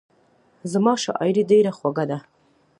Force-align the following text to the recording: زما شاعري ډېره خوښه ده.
زما 0.71 0.93
شاعري 1.03 1.43
ډېره 1.51 1.71
خوښه 1.77 2.05
ده. 2.09 2.17